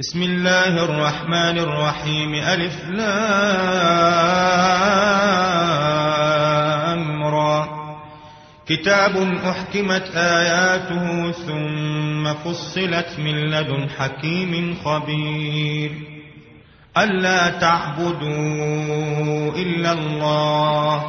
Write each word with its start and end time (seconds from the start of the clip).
بسم 0.00 0.22
الله 0.22 0.84
الرحمن 0.84 1.58
الرحيم. 1.58 2.34
ألف 2.34 2.88
لامرى 2.88 3.18
كتاب 8.66 9.16
أحكمت 9.44 10.16
آياته 10.16 11.32
ثم 11.32 12.34
فصلت 12.34 13.08
من 13.18 13.50
لدن 13.50 13.88
حكيم 13.98 14.76
خبير. 14.84 15.92
ألا 16.98 17.48
تعبدوا 17.48 19.56
إلا 19.56 19.92
الله. 19.92 21.04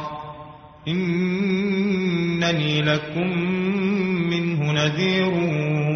إنني 0.88 2.82
لكم 2.82 3.38
منه 4.30 4.72
نذير 4.72 5.32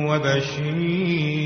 وبشير. 0.09 1.46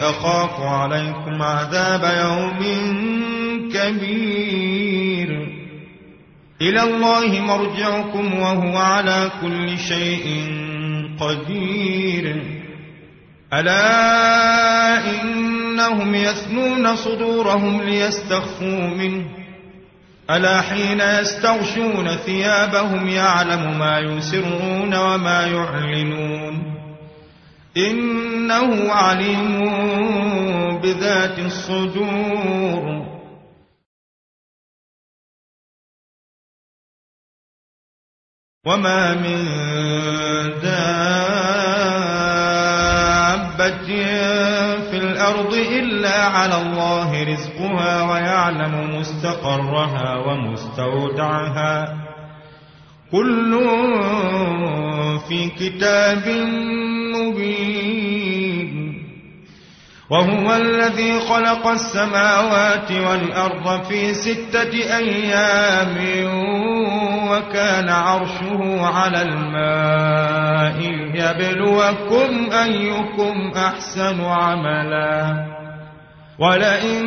أخاف 0.00 0.60
عليكم 0.60 1.42
عذاب 1.42 2.04
يوم 2.24 2.60
كبير. 3.74 5.28
إلى 6.62 6.82
الله 6.82 7.40
مرجعكم 7.40 8.38
وهو 8.38 8.76
على 8.76 9.30
كل 9.40 9.78
شيء 9.78 10.44
قدير. 11.20 12.42
ألا 13.52 15.22
إنهم 15.22 16.14
يثنون 16.14 16.96
صدورهم 16.96 17.82
ليستخفوا 17.82 18.86
منه. 18.88 19.24
ألا 20.30 20.60
حين 20.60 21.00
يستغشون 21.00 22.08
ثيابهم 22.08 23.08
يعلم 23.08 23.78
ما 23.78 23.98
يسرون 23.98 24.94
وما 24.94 25.46
يعلنون. 25.46 26.75
إنه 27.76 28.92
عليم 28.92 29.60
بذات 30.80 31.38
الصدور. 31.38 33.06
وما 38.66 39.14
من 39.14 39.44
دابة 40.62 41.06
في 44.90 44.96
الأرض 44.98 45.54
إلا 45.54 46.24
على 46.24 46.62
الله 46.62 47.24
رزقها 47.24 48.12
ويعلم 48.12 48.98
مستقرها 48.98 50.16
ومستودعها. 50.16 51.94
كل 53.12 53.52
في 55.28 55.48
كتاب 55.48 56.24
مبين. 57.22 58.96
وهو 60.10 60.56
الذي 60.56 61.20
خلق 61.20 61.66
السماوات 61.66 62.92
والأرض 62.92 63.84
في 63.84 64.14
ستة 64.14 64.96
أيام 64.96 65.96
وكان 67.28 67.88
عرشه 67.88 68.86
على 68.86 69.22
الماء 69.22 70.80
يبلوكم 71.14 72.52
أيكم 72.52 73.52
أحسن 73.56 74.24
عملا. 74.24 75.46
ولئن 76.38 77.06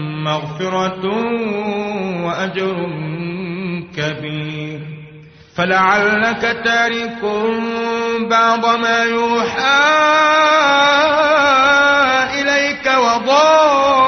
مغفرة 0.23 1.05
وأجر 2.25 2.75
كبير. 3.97 4.79
فلعلك 5.55 6.61
تارك 6.63 7.21
بعض 8.29 8.65
ما 8.65 9.03
يوحى 9.03 9.81
إليك 12.41 12.91
وضائق 12.97 14.03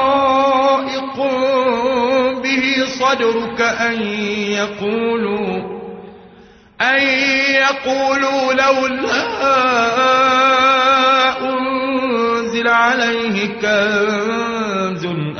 به 2.42 2.84
صدرك 2.86 3.60
أن 3.60 4.02
يقولوا 4.52 5.74
أن 6.80 7.02
يقولوا 7.54 8.52
لولا 8.52 9.24
أنزل 11.40 12.68
عليه 12.68 13.46
كنز 13.46 14.53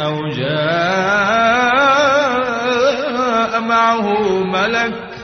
أو 0.04 0.28
جاء 0.28 1.84
معه 3.60 4.06
ملك 4.44 5.14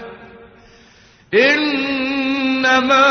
إنما 1.35 3.07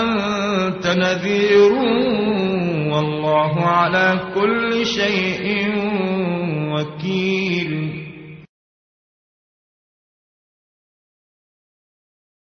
أنت 0.00 0.86
نذير 0.86 1.72
والله 2.92 3.66
على 3.66 4.32
كل 4.34 4.86
شيء 4.86 5.68
وكيل. 6.72 7.94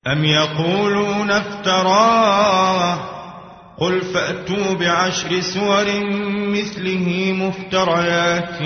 أم 0.07 0.25
يقولون 0.25 1.31
افتراه 1.31 3.16
قل 3.81 4.01
فأتوا 4.01 4.75
بعشر 4.81 5.41
سور 5.41 5.85
مثله 6.33 7.33
مفتريات 7.33 8.63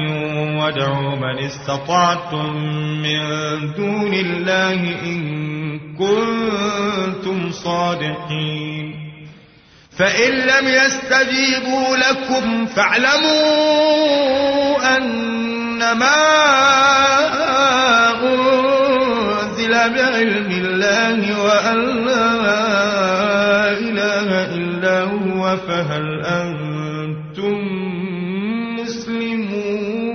وادعوا 0.61 1.17
من 1.17 1.39
استطعتم 1.39 2.57
من 3.03 3.21
دون 3.75 4.15
الله 4.15 4.73
إن 5.03 5.81
كنتم 5.99 7.53
صادقين 7.53 8.95
فإن 9.99 10.33
لم 10.33 10.69
يستجيبوا 10.69 11.97
لكم 11.97 12.67
فاعلموا 12.67 13.37
أنما 14.97 16.17
أنزل 18.23 19.71
بعلم 19.71 20.51
الله 20.51 21.43
وأن 21.43 21.91
فهل 25.57 26.25
أنتم 26.25 27.59
مسلمون؟ 28.81 30.11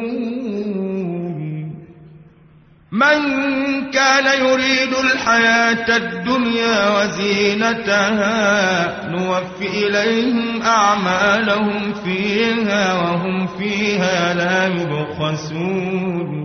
من 2.92 3.20
كان 3.92 4.48
يريد 4.48 4.94
الحياة 5.04 5.98
الدنيا 5.98 7.02
وزينتها 7.02 8.30
نوفي 9.10 9.88
إليهم 9.88 10.62
أعمالهم 10.62 11.94
فيها 11.94 12.94
وهم 12.94 13.48
فيها 13.48 14.34
لا 14.34 14.68
يبخسون. 14.68 16.45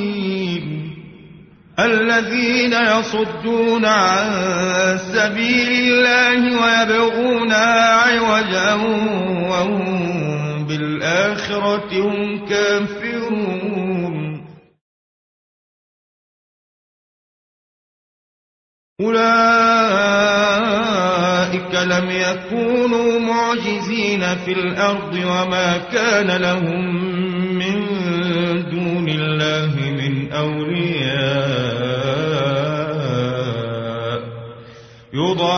الذين 1.79 2.73
يصدون 2.73 3.85
عن 3.85 4.97
سبيل 4.97 5.69
الله 5.69 6.61
ويبغونها 6.61 7.89
عوجا 7.95 8.73
وهم 9.49 10.67
بالآخرة 10.67 11.91
هم 11.93 12.45
كافرون. 12.45 14.21
أولئك 19.01 19.81
لم 21.75 22.11
يكونوا 22.11 23.19
معجزين 23.19 24.35
في 24.35 24.51
الأرض 24.51 25.13
وما 25.13 25.77
كان 25.77 26.41
لهم 26.41 26.95
من 27.57 27.90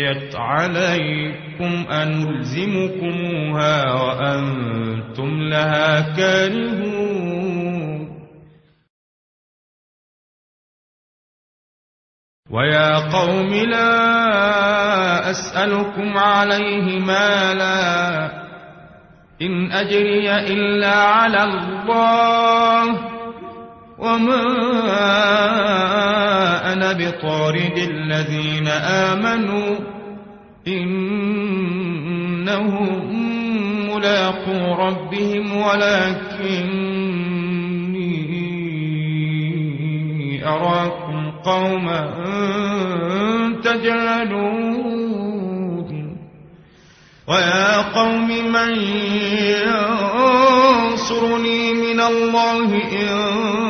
فعميت 0.00 0.36
عليكم 0.36 1.86
أنلزمكموها 1.90 3.74
وأنتم 3.92 5.42
لها 5.42 6.16
كارهون. 6.16 7.50
ويا 12.50 12.98
قوم 12.98 13.54
لا 13.54 15.30
أسألكم 15.30 16.18
عليه 16.18 16.98
مالا. 16.98 18.30
إن 19.42 19.72
أجري 19.72 20.30
إلا 20.30 20.94
على 20.94 21.44
الله. 21.44 23.09
وما 24.00 24.42
أنا 26.72 26.92
بطارد 26.92 27.78
الذين 27.78 28.68
آمنوا 28.68 29.76
إنهم 30.68 31.90
ملاقو 33.90 34.74
ربهم 34.74 35.56
ولكني 35.56 37.00
أراكم 40.46 41.30
قوما 41.44 42.10
تجهلون 43.64 45.10
ويا 47.28 47.76
قوم 47.76 48.28
من 48.28 48.74
ينصرني 50.90 51.72
من 51.72 52.00
الله 52.00 52.74
إن 52.74 53.69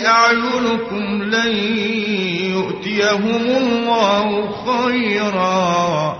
أعينكم 0.00 1.22
لن 1.22 1.56
يؤتيهم 2.50 3.44
الله 3.56 4.50
خيرا. 4.50 6.16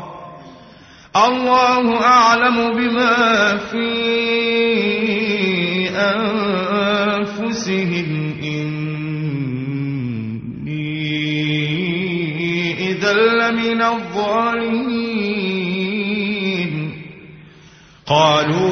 الله 1.17 2.03
أعلم 2.03 2.77
بما 2.77 3.57
في 3.57 3.89
أنفسهم. 7.39 8.09
إني 8.43 8.93
إذا 12.91 13.13
لمن 13.13 13.83
الظالمين. 13.83 15.03
قالوا 18.07 18.72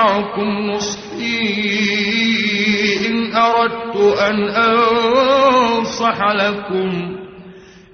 ينفعكم 0.00 0.70
نصحي 0.70 1.50
إن 3.06 3.34
أردت 3.36 3.96
أن 4.20 4.48
أنصح 4.48 6.32
لكم. 6.32 7.16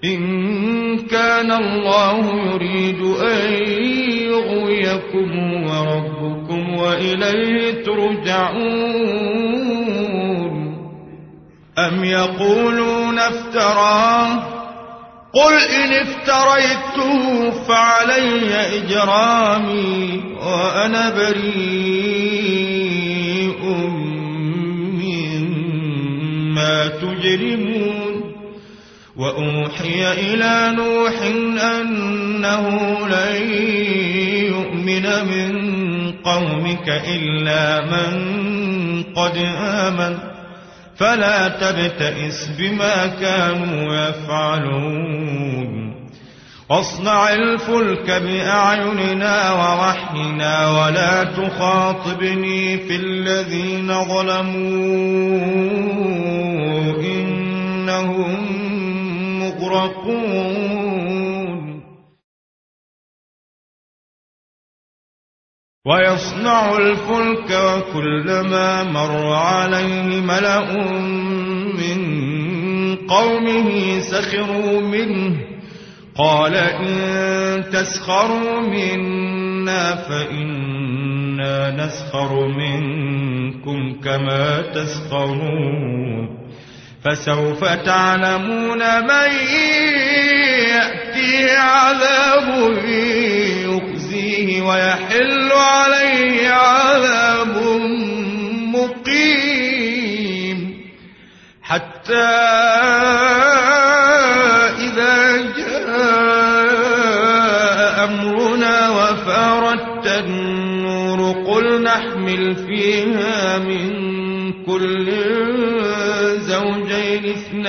إن 0.05 0.99
كان 0.99 1.53
الله 1.53 2.19
يريد 2.53 3.03
أن 3.03 3.53
يغويكم 4.23 5.29
وربكم 5.67 6.75
وإليه 6.79 7.85
ترجعون. 7.85 9.17
أم 11.79 12.05
يقولون 12.05 13.19
افتراه؟ 13.19 14.56
قل 15.37 15.55
إن 15.55 15.93
افتريته 15.93 17.51
فعلي 17.51 18.55
إجرامي 18.77 20.23
وأنا 20.43 21.11
بريء 21.11 21.57
مما 25.03 26.87
تجرمون 26.87 28.07
وأوحي 29.17 30.13
إلى 30.13 30.75
نوح 30.77 31.23
أنه 31.63 32.69
لن 33.09 33.53
يؤمن 34.49 35.07
من 35.27 35.51
قومك 36.25 36.89
إلا 36.89 37.81
من 37.81 38.13
قد 39.03 39.37
آمن 39.61 40.36
فلا 40.99 41.49
تبتئس 41.49 42.49
بما 42.59 43.07
كانوا 43.07 44.09
يفعلون. 44.09 45.77
واصنع 46.71 47.33
الفلك 47.33 48.11
بأعيننا 48.11 49.53
ووحينا 49.53 50.69
ولا 50.71 51.25
تخاطبني 51.25 52.79
في 52.79 52.97
الذين 52.97 54.05
ظلموا. 54.05 54.57
إنهم 57.03 58.47
مغرقون. 59.41 60.76
ويصنع 65.87 66.77
الفلك 66.77 67.51
وكلما 67.51 68.83
مر 68.83 69.33
عليه 69.33 70.21
ملأ 70.21 70.73
من 71.79 72.01
قومه 72.97 74.01
سخروا 74.01 74.81
منه. 74.81 75.37
قال 76.19 76.55
إن 76.55 77.65
تسخروا 77.73 78.61
منا 78.61 79.97
فإنا 79.97 81.87
نسخر 81.87 82.47
منكم 82.49 84.01
كما 84.05 84.61
تسخرون. 84.61 86.47
فسوف 87.05 87.65
تعلمون 87.65 88.79
من 88.79 89.31
يأتي 90.69 91.51
عذاب 91.57 92.73
ويحل 94.69 95.53
عليه 95.53 96.51
عذاب 96.51 97.57
مقيم. 98.75 100.59
حتى 101.63 102.31
إذا 104.87 105.37
جاء 105.57 105.87
أمرنا 108.05 108.77
وفارت 108.91 110.07
النور 110.07 111.21
قل 111.47 111.83
نحمل 111.83 112.55
فيها 112.57 113.59
من 113.59 113.91
كل 114.65 115.09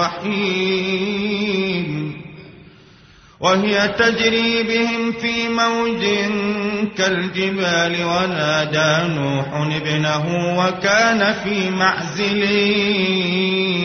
رحيم 0.00 1.84
وهي 3.40 3.88
تجري 3.88 4.62
بهم 4.62 5.12
في 5.12 5.48
موج 5.48 6.04
كالجبال 6.96 8.04
ونادى 8.04 9.14
نوح 9.14 9.46
ابنه 9.54 10.26
وكان 10.58 11.34
في 11.44 11.70
معزل. 11.70 12.42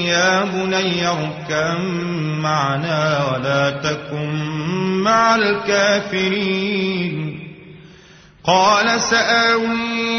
يا 0.07 0.43
بني 0.43 1.07
اركب 1.07 1.79
معنا 2.41 3.25
ولا 3.31 3.69
تكن 3.69 4.33
مع 5.03 5.35
الكافرين. 5.35 7.19
قال 8.43 9.01
سآوي 9.01 10.18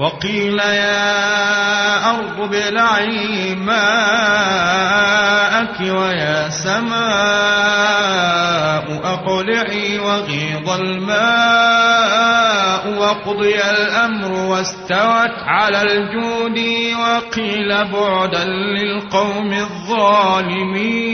وقيل 0.00 0.58
يا 0.58 2.10
أرض 2.10 2.40
ابلعي 2.40 3.54
ماءك 3.54 3.80
ويا 5.80 6.48
سماء 6.48 7.00
أقلعي 9.04 9.98
وغيض 9.98 10.70
الماء 10.70 12.00
وقضي 12.98 13.60
الأمر 13.70 14.32
واستوت 14.32 15.34
على 15.46 15.82
الجود 15.82 16.58
وقيل 17.00 17.68
بعدا 17.68 18.44
للقوم 18.44 19.52
الظالمين. 19.52 21.10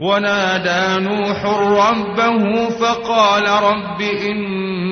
ونادى 0.00 1.04
نوح 1.04 1.44
ربه 1.90 2.68
فقال 2.68 3.48
رب 3.48 4.00
إن 4.00 4.91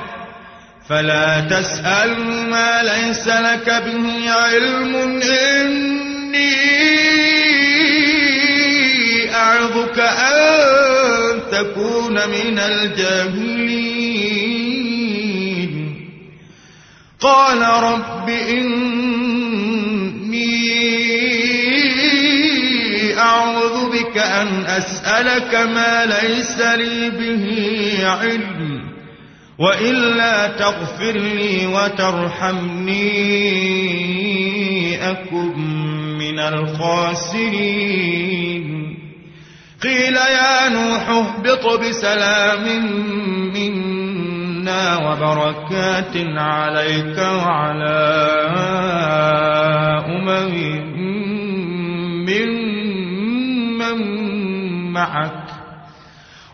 فلا 0.89 1.39
تسأل 1.39 2.19
ما 2.49 2.83
ليس 2.83 3.27
لك 3.27 3.83
به 3.85 4.31
علم. 4.31 4.95
إني 5.21 6.55
أعظك 9.35 9.99
أن 9.99 10.41
تكون 11.51 12.13
من 12.13 12.59
الجاهلين. 12.59 14.01
قال 17.19 17.61
رب 17.61 18.29
إني 18.29 18.91
أعوذ 23.19 23.89
بك 23.89 24.17
أن 24.17 24.65
أسألك 24.65 25.55
ما 25.55 26.05
ليس 26.05 26.59
لي 26.59 27.09
به 27.09 27.45
علم. 28.07 28.70
وإلا 29.61 30.47
تغفر 30.47 31.11
لي 31.11 31.67
وترحمني 31.67 33.01
أكن 35.11 35.57
من 36.17 36.39
الخاسرين. 36.39 38.01
قيل 39.83 40.15
يا 40.15 40.69
نوح 40.69 41.09
اهبط 41.09 41.79
بسلام 41.79 42.65
منا 43.53 44.97
وبركات 44.97 46.15
عليك 46.37 47.17
وعلى 47.17 48.01
أمم 50.05 50.53
ممن 52.29 53.99
معك. 54.91 55.40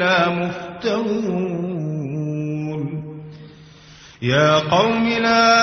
إلا 0.00 0.28
مفترون. 0.28 1.60
يا 4.22 4.58
قوم 4.58 5.08
لا 5.08 5.60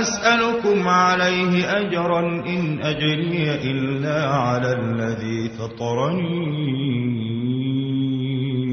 أسألكم 0.00 0.88
عليه 0.88 1.78
أجرا 1.78 2.20
إن 2.20 2.80
أجري 2.82 3.54
إلا 3.64 4.28
على 4.28 4.72
الذي 4.72 5.48
فطرني. 5.48 6.54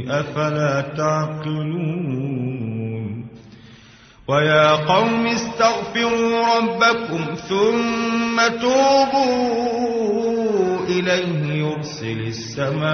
أفلا 0.09 0.81
تعقلون. 0.97 2.21
ويا 4.27 4.71
قوم 4.71 5.27
استغفروا 5.27 6.57
ربكم 6.57 7.35
ثم 7.49 8.41
توبوا. 8.61 9.91
إليه 10.91 11.54
يرسل 11.54 12.19
السماء 12.27 12.91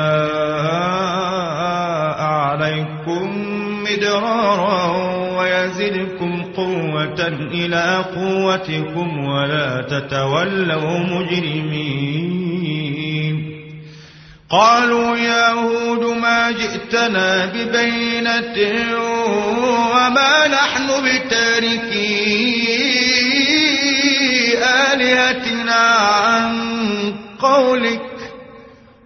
عليكم 2.21 3.25
مدرارا 3.83 4.81
ويزدكم 5.37 6.43
قوة 6.43 7.27
إلى 7.27 8.05
قوتكم 8.15 9.07
ولا 9.27 9.81
تتولوا 9.89 10.99
مجرمين. 10.99 12.57
قالوا 14.49 15.17
يا 15.17 15.51
هود 15.51 16.03
ما 16.21 16.51
جئتنا 16.51 17.45
ببينة 17.45 18.57
وما 19.91 20.47
نحن 20.47 20.87
بتاركي 21.05 22.37
آلهتنا 24.93 25.46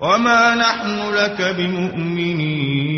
وما 0.01 0.55
نحن 0.55 1.09
لك 1.09 1.41
بمؤمنين. 1.57 2.91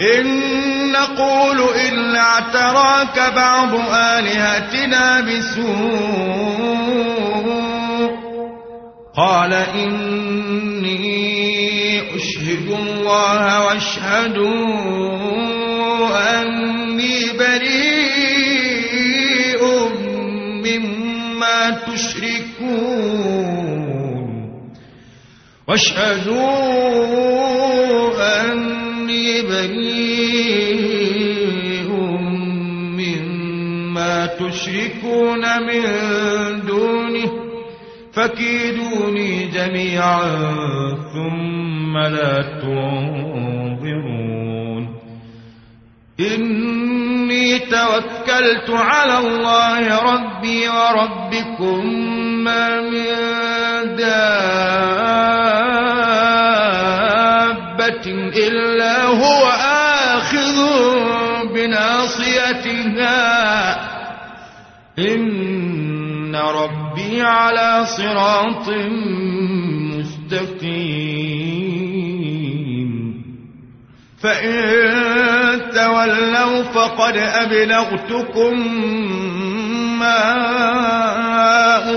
إن 0.00 0.26
نقول 0.92 1.60
إلا 1.60 2.20
اعتراك 2.20 3.32
بعض 3.36 3.74
آلهتنا 3.94 5.20
بسوء 5.20 6.70
قال 9.16 9.52
إني 9.52 11.00
أشهد 12.16 12.70
الله 12.70 13.66
واشهدوا 13.66 14.80
أني 16.42 16.59
واشهدوا 25.70 26.50
أني 28.50 29.42
بريء 29.42 30.70
مما 32.98 34.26
تشركون 34.26 35.42
من 35.66 35.82
دونه 36.66 37.30
فكيدوني 38.12 39.44
جميعا 39.44 40.22
ثم 41.14 41.98
لا 41.98 42.60
تنظرون. 42.62 44.02
إني 46.20 47.58
توكلت 47.58 48.70
على 48.70 49.18
الله 49.18 50.12
ربي 50.14 50.68
وربكم 50.68 51.86
ما 52.44 52.80
من 52.80 53.06
دابة 53.96 55.59
إلا 58.50 59.04
هو 59.04 59.46
آخذ 60.10 60.56
بناصيتها. 61.54 63.10
إن 64.98 66.36
ربي 66.36 67.22
على 67.22 67.86
صراط 67.86 68.68
مستقيم. 69.98 71.10
فإن 74.22 74.60
تولوا 75.74 76.62
فقد 76.62 77.16
أبلغتكم 77.16 78.54
ما 79.98 80.24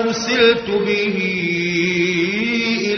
أرسلت 0.01 0.69
به 0.69 1.19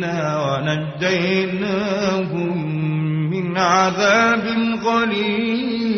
منا 0.00 0.56
ونجيناهم 1.00 2.56
من 3.30 3.58
عذاب 3.58 4.44
غليظ. 4.84 5.90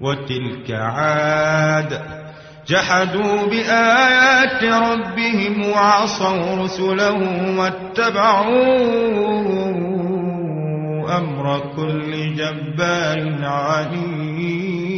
وتلك 0.00 0.70
عاد 0.70 2.00
جحدوا 2.68 3.46
بآيات 3.46 4.64
ربهم 4.64 5.70
وعصوا 5.70 6.64
رسله 6.64 7.18
واتبعوا 7.58 9.00
أمر 11.18 11.60
كل 11.76 12.34
جبار 12.34 13.20
عنيد 13.42 14.89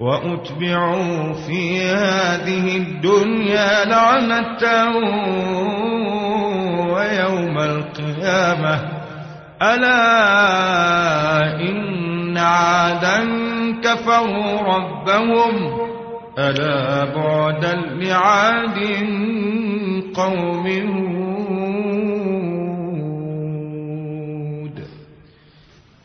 وأتبعوا 0.00 1.32
في 1.32 1.82
هذه 1.82 2.76
الدنيا 2.76 3.84
لعنة 3.84 4.88
ويوم 6.94 7.58
القيامة. 7.58 8.80
ألا 9.62 10.00
إن 11.60 12.38
عادا 12.38 13.26
كفروا 13.84 14.62
ربهم. 14.62 15.78
ألا 16.38 17.04
بعدا 17.14 17.74
لعاد 17.74 18.78
قوم 20.14 20.66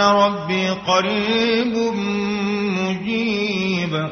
ربي 0.00 0.68
قريب 0.70 1.76
مجيب 2.78 4.08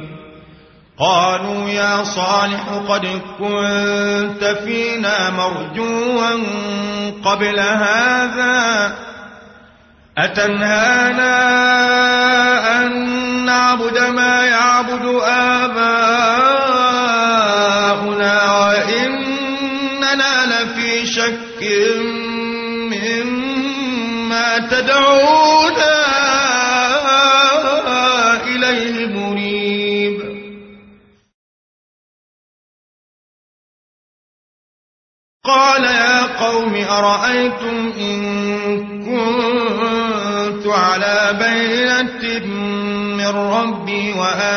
قالوا 0.98 1.68
يا 1.68 2.04
صالح 2.04 2.64
قد 2.88 3.06
كنت 3.38 4.44
فينا 4.64 5.30
مرجوا 5.30 6.30
قبل 7.24 7.58
هذا 7.60 8.92
أتنهانا 10.18 11.34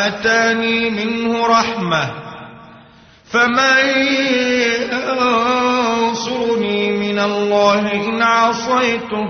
وآتاني 0.07 0.89
منه 0.89 1.47
رحمة 1.47 2.09
فمن 3.31 3.79
ينصرني 6.07 6.91
من 6.91 7.19
الله 7.19 7.93
إن 7.93 8.21
عصيته 8.21 9.29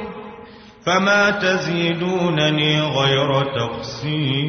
فما 0.85 1.29
تزيدونني 1.29 2.81
غير 2.81 3.43
تقصير. 3.43 4.47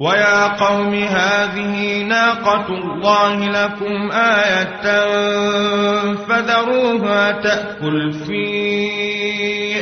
ويا 0.00 0.48
قوم 0.48 0.94
هذه 0.94 2.02
ناقة 2.02 2.66
الله 2.68 3.46
لكم 3.46 4.10
آية 4.12 5.04
فذروها 6.14 7.32
تأكل 7.32 8.12
في 8.12 9.17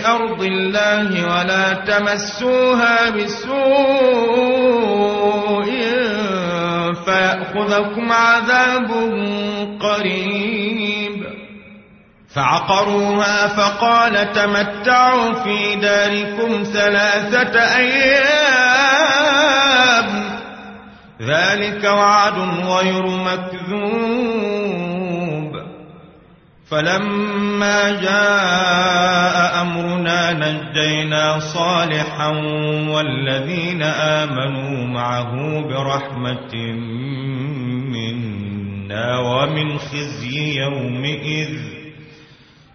أرض 0.07 0.42
الله 0.42 1.38
ولا 1.38 1.73
تمسوها 1.73 3.11
بسوء 3.11 3.57
فيأخذكم 7.05 8.12
عذاب 8.12 8.90
قريب. 9.81 11.27
فعقروها 12.35 13.47
فقال 13.47 14.33
تمتعوا 14.33 15.33
في 15.33 15.77
داركم 15.77 16.62
ثلاثة 16.62 17.77
أيام. 17.77 18.27
ذلك 21.23 21.85
وعد 21.85 22.38
غير 22.64 23.07
مكذوب. 23.07 24.56
فلما 26.71 27.91
جاء 27.91 29.63
أمرنا 29.63 30.33
نجينا 30.33 31.39
صالحا 31.39 32.29
والذين 32.89 33.83
آمنوا 33.83 34.87
معه 34.87 35.61
برحمة 35.61 36.55
منا 37.93 39.19
ومن 39.19 39.79
خزي 39.79 40.61
يومئذ. 40.61 41.59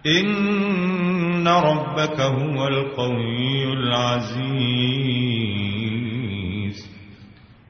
إن 0.06 1.48
ربك 1.48 2.20
هو 2.20 2.68
القوي 2.68 3.72
العزيز. 3.72 5.71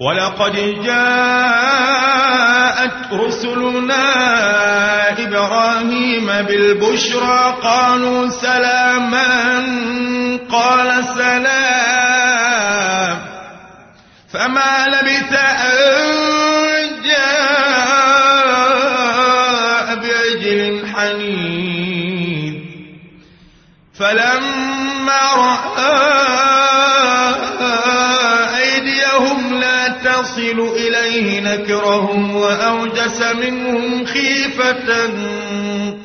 ولقد 0.00 0.82
جاءت 0.84 1.96
رسلنا 3.12 4.04
إبراهيم 5.24 6.26
بالبشرى 6.26 7.56
قالوا 7.62 8.28
سلاما 8.28 9.62
قال 10.52 11.04
سلام 11.04 12.46
فما 14.32 14.86
لبث 14.86 15.32
أن 15.32 16.06
جاء 17.04 18.36
بعجل 19.94 20.86
حنين 20.94 22.54
فلما 23.98 25.20
رأى 25.36 26.55
يصل 30.46 30.76
إليه 30.76 31.40
نكرهم 31.40 32.36
وأوجس 32.36 33.22
منهم 33.22 34.04
خيفة 34.06 35.10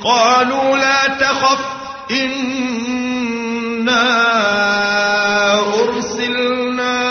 قالوا 0.03 0.77
لا 0.77 1.07
تخف 1.19 1.65
إنا 2.11 2.71
أرسلنا 5.79 7.01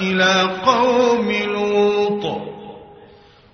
إلى 0.00 0.50
قوم 0.66 1.32
لوط 1.32 2.24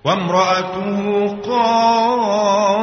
وامرأته 0.05 1.27
قائمة 1.45 2.81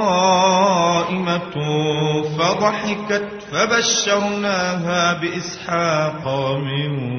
فضحكت 2.39 3.29
فبشرناها 3.53 5.13
بإسحاق 5.21 6.25
من 6.57 7.19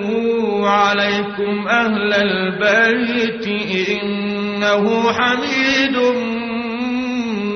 عليكم 0.69 1.67
أهل 1.67 2.13
البيت. 2.13 3.47
إنه 3.89 5.13
حميد 5.13 5.97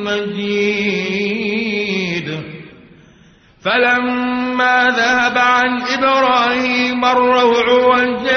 مجيد. 0.05 0.87
فلما 3.65 4.93
ذهب 4.97 5.37
عن 5.37 5.81
إبراهيم 5.81 7.05
الروع 7.05 7.69
وجاءته 7.69 8.36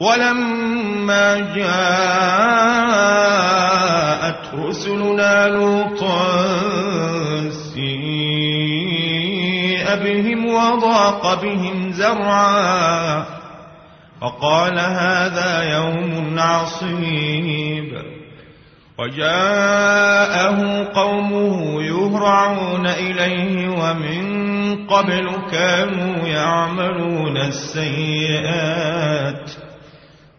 ولما 0.00 1.38
جاءت 1.56 1.66
رسلنا 4.54 5.48
لوطا 5.48 6.46
سيء 7.74 7.96
بهم 10.04 10.46
وضاق 10.46 11.42
بهم 11.42 11.92
زرعا 11.92 13.24
فقال 14.20 14.78
هذا 14.78 15.74
يوم 15.76 16.38
عصيب. 16.38 17.92
وجاءه 18.98 20.84
قومه 20.94 21.82
يهرعون 21.82 22.86
إليه 22.86 23.68
ومن 23.68 24.26
قبل 24.86 25.30
كانوا 25.50 26.28
يعملون 26.28 27.36
السيئات. 27.36 28.86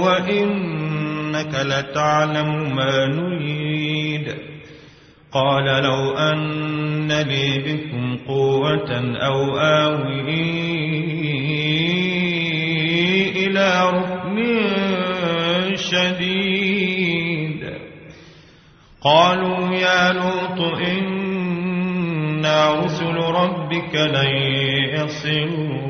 وإنك 0.00 1.54
لتعلم 1.54 2.76
ما 2.76 3.06
نريد. 3.06 4.34
قال 5.32 5.64
لو 5.64 6.10
أن 6.10 7.12
لي 7.12 7.58
بكم 7.58 8.16
قوة 8.28 9.16
أو 9.16 9.58
آوي 9.58 10.40
إلى 13.46 13.90
ركن 13.90 14.60
شديد. 15.76 17.70
قالوا 19.02 19.74
يا 19.74 20.12
لوط 20.12 20.60
إنا 20.78 22.74
رسل 22.74 23.14
ربك 23.14 23.94
لن 23.94 24.30
يصلوا. 24.94 25.89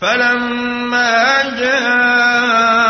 فلما 0.00 1.42
جاء 1.58 2.88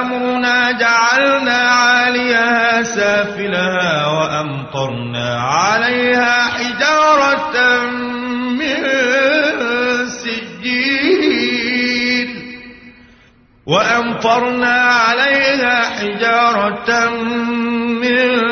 أمرنا 0.00 0.72
جعلنا 0.72 1.58
عاليها 1.58 2.82
سافلها 2.82 4.06
وأمطرنا 4.06 5.40
عليها 5.40 6.46
حجارة 6.46 7.86
من 8.58 8.76
سجيل 10.08 11.52
وأمطرنا 13.66 14.74
عليها 14.82 15.80
حجارة 15.80 17.10
من 18.02 18.51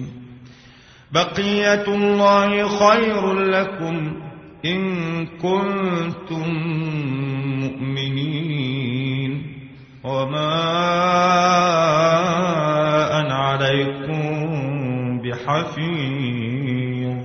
بقية 1.13 1.87
الله 1.87 2.67
خير 2.67 3.33
لكم 3.33 4.13
إن 4.65 5.25
كنتم 5.25 6.49
مؤمنين. 7.59 9.57
وما 10.03 10.61
أنا 13.19 13.35
عليكم 13.35 14.21
بحفيظ. 15.21 17.17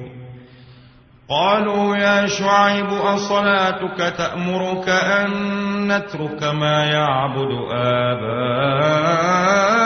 قالوا 1.28 1.96
يا 1.96 2.26
شعيب 2.26 2.86
أصلاتك 2.86 4.14
تأمرك 4.18 4.88
أن 4.88 5.30
نترك 5.88 6.42
ما 6.42 6.84
يعبد 6.84 7.50
آباؤنا؟ 7.72 9.85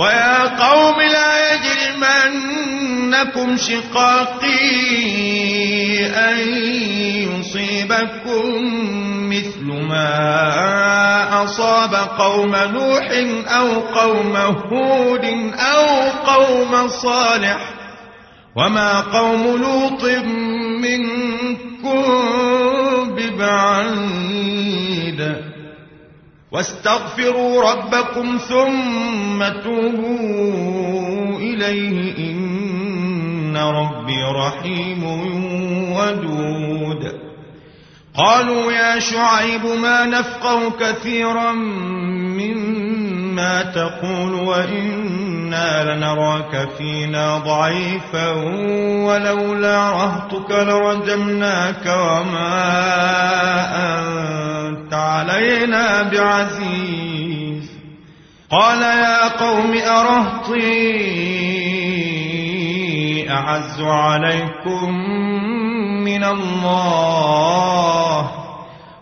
ويا 0.00 0.56
قوم 0.56 0.96
لا 1.00 1.54
يجرمنكم 1.54 3.56
شقاقي 3.56 4.60
أن 6.06 6.38
يصيبكم 7.28 8.52
مثل 9.28 9.64
ما 9.64 11.44
أصاب 11.44 11.94
قوم 12.18 12.56
نوح 12.56 13.08
أو 13.46 13.80
قوم 13.80 14.36
هود 14.36 15.24
أو 15.54 15.86
قوم 16.32 16.88
صالح 16.88 17.58
وما 18.56 19.00
قوم 19.00 19.42
لوط 19.42 20.04
منكم 20.80 22.02
ببعيد. 23.16 24.89
واستغفروا 26.52 27.72
ربكم 27.72 28.38
ثم 28.38 29.48
توبوا 29.62 31.38
إليه 31.38 32.30
إن 32.30 33.56
ربي 33.56 34.22
رحيم 34.22 35.04
ودود. 35.92 37.12
قالوا 38.14 38.72
يا 38.72 38.98
شعيب 38.98 39.66
ما 39.66 40.06
نفقه 40.06 40.70
كثيرا 40.70 41.52
مما 41.52 43.09
تقول 43.62 44.34
وإنا 44.34 45.94
لنراك 45.94 46.68
فينا 46.78 47.38
ضعيفا 47.38 48.30
ولولا 49.06 49.90
رهتك 49.90 50.50
لرجمناك 50.50 51.86
وما 51.86 52.62
أنت 54.68 54.94
علينا 54.94 56.02
بعزيز. 56.02 57.70
قال 58.50 58.82
يا 58.82 59.28
قوم 59.28 59.74
أرهطي 59.74 60.90
أعز 63.30 63.80
عليكم 63.80 64.94
من 66.04 66.24
الله 66.24 66.80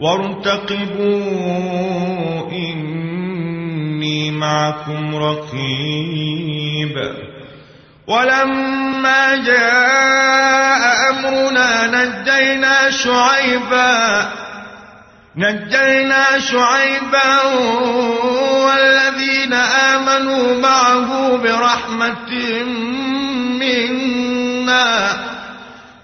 وارتقبوا 0.00 1.20
إني 2.52 4.30
معكم 4.30 5.16
رقيب. 5.16 6.96
ولما 8.06 9.36
جاء 9.36 11.10
أمرنا 11.10 11.86
نجينا 11.86 12.90
شعيبا 12.90 14.28
نجينا 15.36 16.38
شعيبا 16.38 17.42
والذين 18.66 19.52
آمنوا 19.52 20.60
معه 20.60 21.36
برحمة 21.36 22.32
منا. 23.60 25.21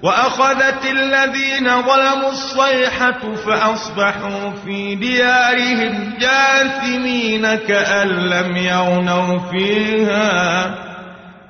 وأخذت 0.02 0.84
الذين 0.84 1.82
ظلموا 1.82 2.30
الصيحة 2.30 3.34
فأصبحوا 3.34 4.50
في 4.64 4.94
ديارهم 4.94 6.12
جاثمين 6.20 7.54
كأن 7.54 8.08
لم 8.08 8.56
يغنوا 8.56 9.38
فيها. 9.50 10.74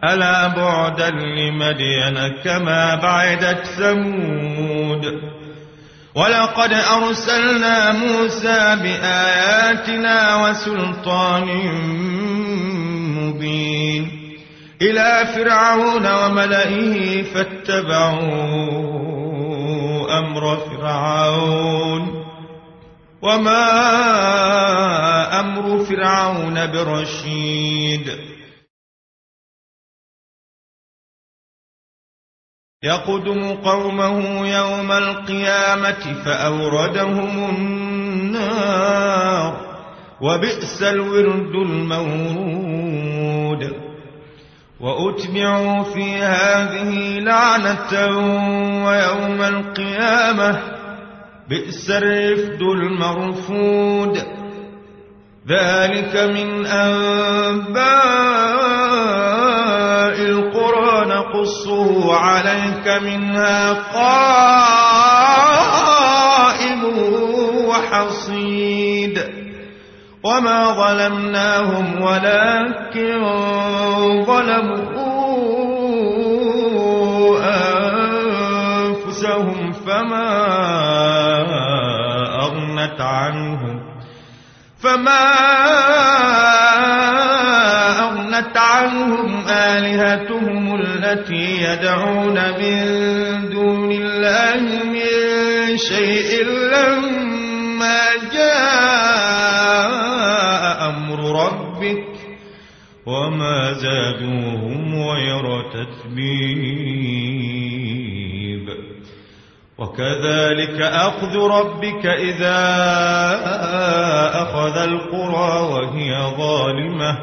ألا 0.04 0.46
بعدا 0.46 1.10
لمدين 1.10 2.28
كما 2.44 2.94
بعدت 2.94 3.66
ثمود. 3.66 5.04
ولقد 6.14 6.72
أرسلنا 6.72 7.92
موسى 7.92 8.76
بآياتنا 8.82 10.36
وسلطان 10.36 11.46
مبين. 13.18 14.17
إلى 14.82 15.26
فرعون 15.34 16.06
وملئه 16.06 17.22
فاتبعوا 17.22 18.18
أمر 20.18 20.56
فرعون. 20.56 22.24
وما 23.22 23.64
أمر 25.40 25.84
فرعون 25.84 26.66
برشيد. 26.66 28.18
يقدم 32.82 33.54
قومه 33.54 34.48
يوم 34.48 34.92
القيامة 34.92 36.22
فأوردهم 36.24 37.56
النار. 37.56 39.68
وبئس 40.20 40.82
الورد 40.82 41.54
المورود. 41.54 42.48
وأتبعوا 44.80 45.82
في 45.82 46.16
هذه 46.16 47.18
لعنة 47.18 47.92
ويوم 48.86 49.42
القيامة. 49.42 50.58
بئس 51.48 51.90
الرفد 51.90 52.62
المرفود. 52.62 54.18
ذلك 55.48 56.16
من 56.16 56.66
أنباء 56.66 57.88
القرى. 60.22 61.06
نقصه 61.06 62.14
عليك 62.14 62.88
منها 63.02 63.72
قائم 63.72 64.18
وحصيد. 67.64 68.37
وما 70.22 70.72
ظلمناهم 70.72 72.02
ولكن 72.02 73.24
ظلموا 74.24 75.18
أنفسهم 78.86 79.72
فما 79.72 80.28
أغنت 82.40 83.00
عنهم 83.00 83.80
فما 84.82 85.24
أغنت 88.00 88.56
عنهم 88.56 89.44
آلهتهم 89.48 90.80
التي 90.80 91.62
يدعون 91.62 92.34
من 92.34 92.84
دون 93.50 93.92
الله 93.92 94.60
من 94.84 95.76
شيء 95.76 96.44
لما 96.44 97.07
ربك 101.78 102.04
وما 103.06 103.72
زادوهم 103.72 104.94
غير 104.94 105.62
تتبيب. 105.70 106.78
وكذلك 109.78 110.80
أخذ 110.80 111.36
ربك 111.36 112.06
إذا 112.06 112.60
أخذ 114.42 114.76
القرى 114.76 115.60
وهي 115.60 116.36
ظالمة. 116.36 117.18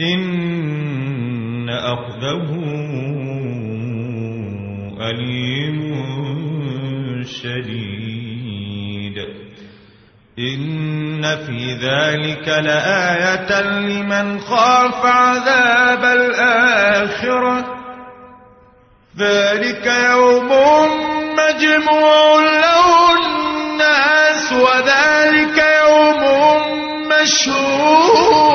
إن 0.00 1.68
أخذه 1.68 2.48
أليم 5.00 5.94
شديد. 7.24 8.17
إن 10.38 11.22
في 11.46 11.74
ذلك 11.74 12.48
لآية 12.48 13.60
لمن 13.60 14.40
خاف 14.40 15.06
عذاب 15.06 16.04
الآخرة. 16.04 17.64
ذلك 19.18 19.86
يوم 19.86 20.50
مجموع 21.32 22.40
له 22.40 23.14
الناس 23.16 24.52
وذلك 24.52 25.64
يوم 25.84 26.22
مشهود 27.08 28.48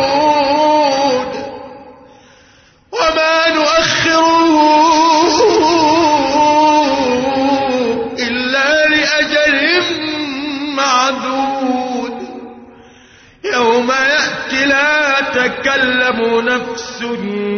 لا 15.66 15.72
تكلم 15.72 16.20
نفس 16.46 17.00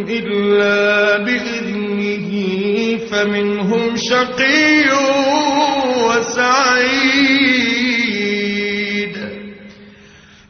إلا 0.08 1.16
بإذنه 1.24 2.30
فمنهم 3.10 3.96
شقي 3.96 4.84
وسعيد. 6.06 7.26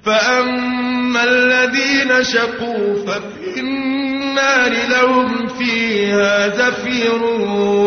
فأما 0.05 1.25
الذين 1.25 2.25
شقوا 2.25 3.07
ففي 3.07 3.61
النار 3.61 4.73
لهم 4.91 5.49
فيها 5.49 6.49
زفير 6.49 7.23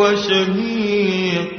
وشهيق. 0.01 1.58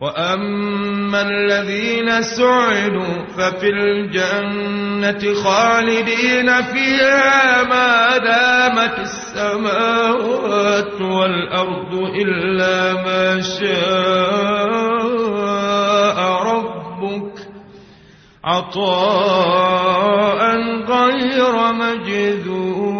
وأما 0.00 1.22
الذين 1.22 2.22
سعدوا 2.22 3.24
ففي 3.36 3.68
الجنة 3.68 5.34
خالدين 5.34 6.62
فيها 6.62 7.62
ما 7.62 8.18
دامت 8.18 8.98
السماوات 8.98 11.00
والأرض 11.00 11.94
إلا 11.94 12.92
ما 12.92 13.40
شاء 13.40 14.60
ربك 16.42 17.32
عطاء 18.44 20.40
غير 20.88 21.72
مجذوذ 21.72 22.99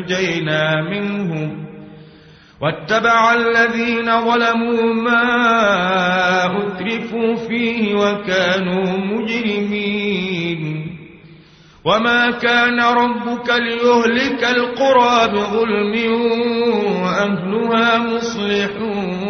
أنجينا 0.00 0.80
منهم 0.82 1.66
واتبع 2.60 3.32
الذين 3.34 4.20
ظلموا 4.20 4.94
ما 4.94 5.24
أترفوا 6.46 7.36
فيه 7.48 7.94
وكانوا 7.94 8.96
مجرمين 8.96 10.86
وما 11.84 12.30
كان 12.30 12.80
ربك 12.80 13.48
ليهلك 13.50 14.44
القرى 14.44 15.28
بظلم 15.28 16.12
وأهلها 17.02 17.98
مصلحون 17.98 19.20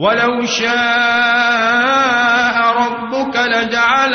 ولو 0.00 0.46
شاء 0.46 1.58
ربك 2.76 3.36
لجعل 3.36 4.14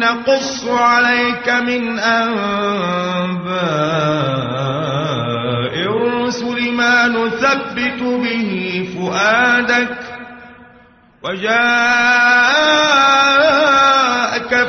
نقص 0.00 0.64
عليك 0.68 1.48
من 1.48 1.98
أنباء 1.98 2.40
الرسل 5.74 6.72
ما 6.72 7.06
نثبت 7.08 8.02
به 8.02 8.50
فؤادك 8.96 9.96
وجاءك 11.22 11.50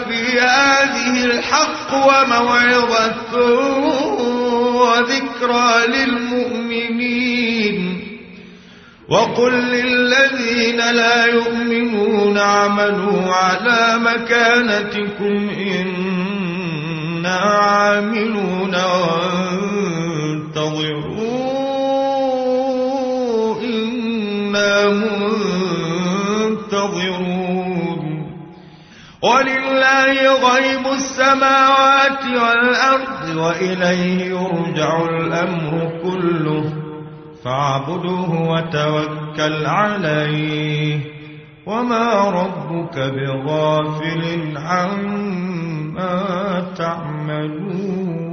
في 0.08 0.40
هذه 0.40 1.24
الحق 1.26 1.94
وموعظة 1.94 3.34
وذكرى 4.82 5.88
للمؤمنين. 5.88 7.41
وقل 9.12 9.51
للذين 9.53 10.78
لا 10.78 11.26
يؤمنون 11.26 12.38
اعملوا 12.38 13.34
على 13.34 13.99
مكانتكم 13.99 15.49
إنا 15.49 17.36
عاملون 17.36 18.76
وانتظروا 22.22 23.62
إنا 23.64 24.89
منتظرون 27.01 28.01
ولله 29.24 30.16
غيب 30.51 30.88
السماوات 30.93 32.24
والأرض 32.26 33.36
وإليه 33.36 34.26
يرجع 34.26 35.05
الأمر 35.05 35.99
كله 36.03 36.81
فاعبده 37.44 38.30
وتوكل 38.30 39.66
عليه. 39.66 41.00
وما 41.66 42.30
ربك 42.30 42.98
بغافل 43.00 44.58
عما 44.58 46.16
تعملون. 46.78 48.31